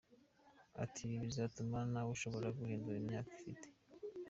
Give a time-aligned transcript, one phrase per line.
[0.83, 3.67] Ati "Ibi bizatuma ntawe ushobora guhindura imyaka afite.